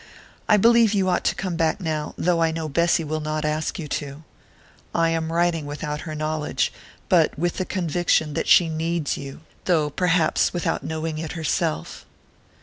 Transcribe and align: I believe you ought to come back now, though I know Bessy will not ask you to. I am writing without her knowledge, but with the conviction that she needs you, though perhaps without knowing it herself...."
I 0.49 0.57
believe 0.57 0.95
you 0.95 1.09
ought 1.09 1.23
to 1.25 1.35
come 1.35 1.55
back 1.55 1.79
now, 1.79 2.15
though 2.17 2.41
I 2.41 2.49
know 2.49 2.67
Bessy 2.67 3.03
will 3.03 3.19
not 3.19 3.45
ask 3.45 3.77
you 3.77 3.87
to. 3.99 4.23
I 4.95 5.09
am 5.11 5.31
writing 5.31 5.67
without 5.67 6.01
her 6.09 6.15
knowledge, 6.15 6.73
but 7.07 7.37
with 7.37 7.57
the 7.57 7.65
conviction 7.65 8.33
that 8.33 8.47
she 8.47 8.67
needs 8.67 9.15
you, 9.15 9.41
though 9.65 9.91
perhaps 9.91 10.53
without 10.53 10.81
knowing 10.83 11.19
it 11.19 11.33
herself...." 11.33 12.07